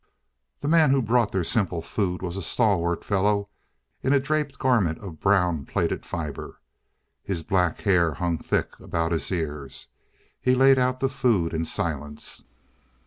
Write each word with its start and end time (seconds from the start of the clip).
The 0.61 0.67
man 0.67 0.89
who 0.89 0.99
brought 1.03 1.31
their 1.31 1.43
simple 1.43 1.83
food 1.83 2.23
was 2.23 2.35
a 2.35 2.41
stalwart 2.41 3.05
fellow 3.05 3.49
in 4.01 4.13
a 4.13 4.19
draped 4.19 4.57
garment 4.57 4.97
of 4.97 5.19
brown 5.19 5.63
plaited 5.63 6.07
fibre. 6.07 6.59
His 7.21 7.43
black 7.43 7.81
hair 7.81 8.15
hung 8.15 8.39
thick 8.39 8.79
about 8.79 9.11
his 9.11 9.31
ears. 9.31 9.89
He 10.41 10.55
laid 10.55 10.79
out 10.79 11.01
the 11.01 11.07
food 11.09 11.53
in 11.53 11.65
silence. 11.65 12.45